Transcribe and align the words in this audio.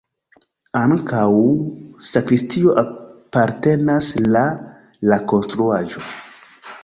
Ankaŭ 0.79 1.25
sakristio 2.05 2.73
apartenas 2.83 4.09
la 4.35 4.43
la 5.11 5.23
konstruaĵo. 5.33 6.05